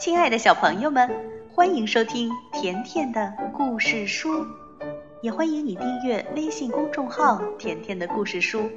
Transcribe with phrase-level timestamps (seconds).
[0.00, 1.10] 亲爱的小朋友们，
[1.52, 4.46] 欢迎收听甜甜的故事书，
[5.20, 8.70] 也欢迎你订阅微信公众号“甜甜的故事书”。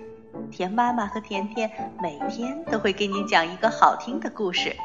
[0.52, 1.72] 甜妈妈和甜甜
[2.02, 4.76] 每天都会给你讲一个好听的故事。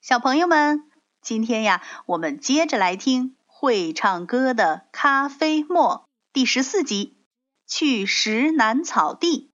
[0.00, 0.90] 小朋友们，
[1.22, 7.13] 今天呀，我们接着来听会唱歌的咖啡沫第十四集。
[7.76, 9.50] 去石南草地，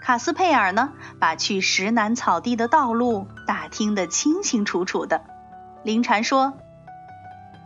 [0.00, 0.92] 卡斯佩尔呢？
[1.18, 5.24] 把去石南草地的道路打听得清清楚楚的。
[5.82, 6.52] 林蝉说：“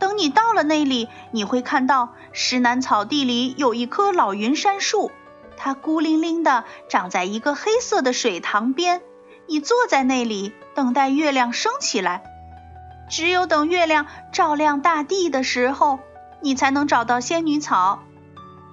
[0.01, 5.11] 等你到了那里，你会看到石南草地里有一棵老云杉树，
[5.57, 9.03] 它孤零零的长在一个黑色的水塘边。
[9.47, 12.23] 你坐在那里，等待月亮升起来。”
[13.09, 15.99] 只有等月亮照亮大地的时候，
[16.41, 17.99] 你才能找到仙女草，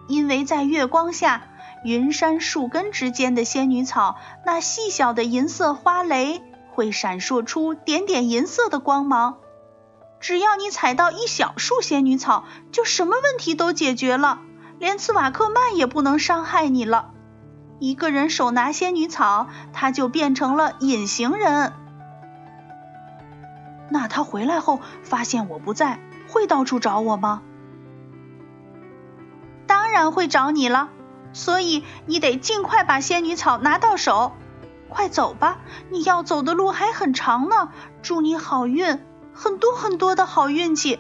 [0.09, 1.43] 因为在月光下，
[1.85, 6.43] 云杉树根之间的仙女草，那细小的银色花蕾
[6.73, 9.37] 会闪烁出点点银色的光芒。
[10.21, 14.41] 只要你采到一小束仙女草，就什么问题都解决了，
[14.79, 17.11] 连茨瓦克曼也不能伤害你了。
[17.79, 21.73] 一个人手拿仙女草，他就变成了隐形人。
[23.95, 27.43] 那他回来后发现我不在，会到处找我吗？
[29.69, 30.89] 当然会找你了，
[31.33, 34.33] 所以你得尽快把仙女草拿到手。
[34.89, 35.59] 快走吧，
[35.91, 37.69] 你要走的路还很长呢。
[38.03, 38.99] 祝你好运，
[39.33, 40.99] 很多很多的好运气。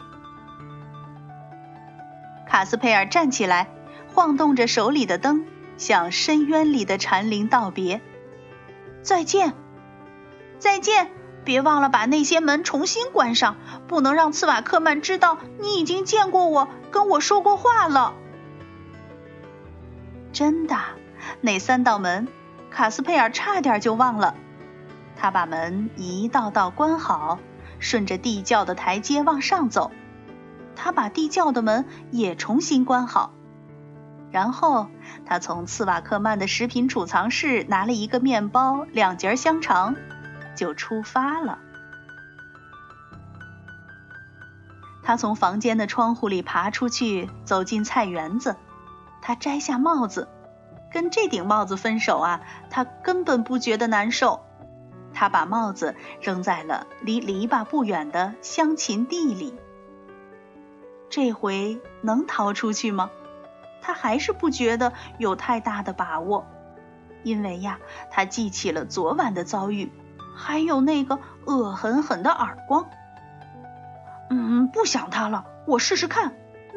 [2.46, 3.66] 卡斯佩尔站起来，
[4.14, 5.44] 晃动着手里的灯，
[5.78, 8.00] 向深渊里的蝉铃道别
[9.02, 9.52] ：“再见，
[10.60, 11.10] 再见。”
[11.44, 13.56] 别忘了把那些门重新关上，
[13.86, 18.14] 不能让茨瓦克曼知道你已经见过我，跟我说过话了。
[20.32, 20.76] 真的，
[21.40, 22.26] 那三道门，
[22.70, 24.34] 卡斯佩尔差点就忘了。
[25.16, 27.38] 他把门一道道关好，
[27.78, 29.92] 顺着地窖的台阶往上走。
[30.74, 33.32] 他把地窖的门也重新关好，
[34.32, 34.88] 然后
[35.24, 39.94] 他从茨瓦克曼的食品储藏室拿了一个面包，两节香肠。
[40.54, 41.58] 就出发了。
[45.02, 48.56] 他从房间的窗户里爬出去，走进菜园子。
[49.20, 50.28] 他摘下帽子，
[50.90, 54.44] 跟这顶帽子分手啊，他根本不觉得难受。
[55.12, 59.54] 他把帽子扔在了离篱笆不远的香芹地里。
[61.08, 63.10] 这回能逃出去吗？
[63.80, 66.46] 他还是不觉得有太大的把握，
[67.22, 67.78] 因为呀，
[68.10, 69.92] 他记起了昨晚的遭遇。
[70.34, 72.86] 还有那个恶狠狠的耳光。
[74.30, 76.34] 嗯，不想他了，我试试看，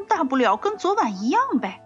[0.07, 1.81] 大不了跟昨晚一样呗。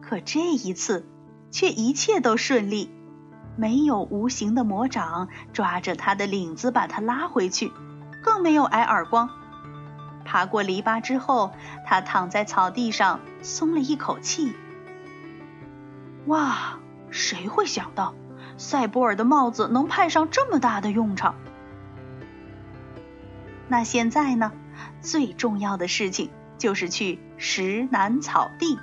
[0.00, 1.06] 可这一次，
[1.50, 2.92] 却一切都顺利，
[3.56, 7.72] 没有无形的魔掌抓着他的领子把他拉回去，
[8.22, 9.30] 更没有挨耳光。
[10.24, 11.52] 爬过篱笆之后，
[11.86, 14.54] 他躺在草地上，松了一口气。
[16.26, 16.78] 哇！
[17.12, 18.14] 谁会想到，
[18.56, 21.36] 赛博尔的帽子能派上这么大的用场？
[23.68, 24.50] 那现在呢？
[25.00, 28.78] 最重要的事情就是去石南草地。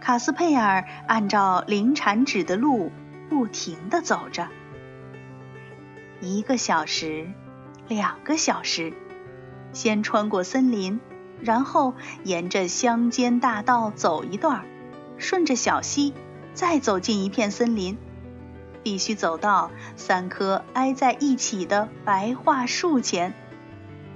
[0.00, 2.92] 卡斯佩尔按照林产指的路
[3.28, 4.48] 不停的走着，
[6.20, 7.28] 一个小时，
[7.88, 8.92] 两个小时，
[9.72, 11.00] 先穿过森林，
[11.40, 11.94] 然后
[12.24, 14.64] 沿着乡间大道走一段儿。
[15.18, 16.14] 顺着小溪，
[16.54, 17.98] 再走进一片森林，
[18.82, 23.34] 必须走到三棵挨在一起的白桦树前。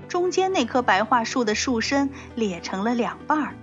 [0.08, 3.54] 中间那棵白桦树的树身裂成了两半儿。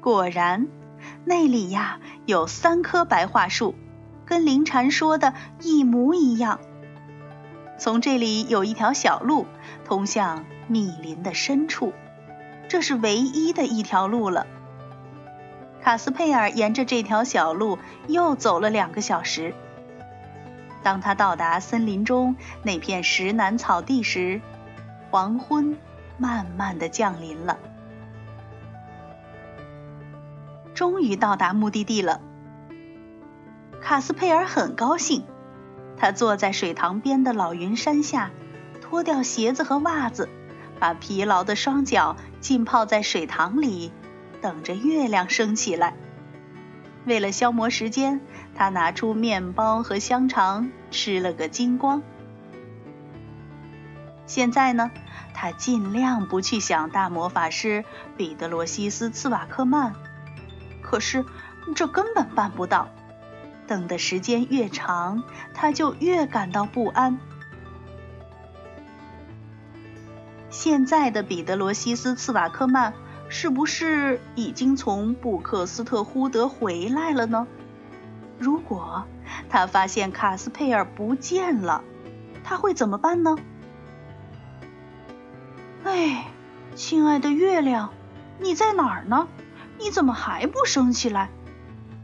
[0.00, 0.68] 果然，
[1.24, 3.74] 那里呀有三棵白桦树，
[4.26, 6.60] 跟灵蝉说的一模一样。
[7.78, 9.46] 从这里有一条小路，
[9.84, 11.92] 通向密林的深处。
[12.68, 14.46] 这是唯一的一条路了。
[15.82, 17.78] 卡斯佩尔沿着这条小路
[18.08, 19.54] 又走了两个小时。
[20.82, 24.40] 当他到达森林中那片石楠草地时，
[25.10, 25.78] 黄昏
[26.18, 27.58] 慢慢的降临了。
[30.74, 32.20] 终于到达目的地了。
[33.80, 35.24] 卡斯佩尔很高兴，
[35.96, 38.30] 他坐在水塘边的老云杉下，
[38.80, 40.28] 脱掉鞋子和袜子。
[40.80, 43.90] 把疲劳的双脚浸泡在水塘里，
[44.42, 45.94] 等着月亮升起来。
[47.06, 48.20] 为了消磨时间，
[48.54, 52.02] 他拿出面包和香肠吃了个精光。
[54.26, 54.90] 现在呢，
[55.32, 57.82] 他尽量不去想大魔法师
[58.18, 59.94] 彼得罗西斯·茨瓦克曼，
[60.82, 61.24] 可是
[61.74, 62.90] 这根本办不到。
[63.66, 65.24] 等的时间越长，
[65.54, 67.18] 他就越感到不安。
[70.54, 72.94] 现在的彼得罗西斯·茨瓦克曼
[73.28, 77.48] 是不是已经从布克斯特呼德回来了呢？
[78.38, 79.04] 如果
[79.50, 81.82] 他发现卡斯佩尔不见了，
[82.44, 83.36] 他会怎么办呢？
[85.82, 86.28] 哎，
[86.76, 87.90] 亲爱的月亮，
[88.38, 89.26] 你在哪儿呢？
[89.80, 91.30] 你怎么还不升起来？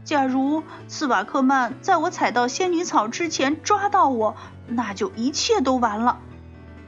[0.03, 4.35] 假如斯瓦克曼在我踩到仙女草之前抓到我，
[4.67, 6.19] 那就一切都完了。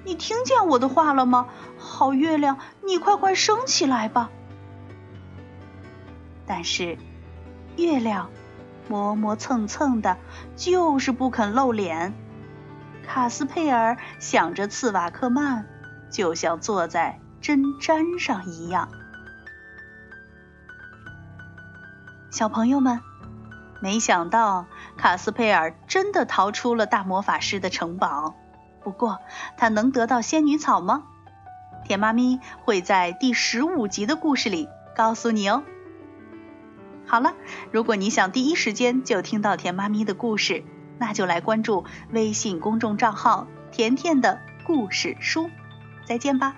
[0.05, 1.47] 你听见我的话了吗？
[1.77, 4.29] 好月亮，你快快升起来吧。
[6.45, 6.97] 但是，
[7.77, 8.29] 月亮
[8.89, 10.17] 磨磨蹭蹭的，
[10.55, 12.13] 就是不肯露脸。
[13.07, 15.65] 卡斯佩尔想着茨瓦克曼，
[16.11, 18.89] 就像坐在针毡上一样。
[22.29, 22.99] 小朋友们，
[23.79, 24.65] 没想到
[24.97, 28.35] 卡斯佩尔真的逃出了大魔法师的城堡。
[28.83, 29.19] 不过，
[29.57, 31.03] 他能得到仙女草吗？
[31.85, 35.63] 甜妈咪会在第十五集的故事里告诉你哦。
[37.05, 37.33] 好了，
[37.71, 40.63] 如果你想第一时间就听到甜妈咪的故事，
[40.97, 45.49] 那就来关注微信公众账号“甜甜的故事书”。
[46.05, 46.55] 再见吧。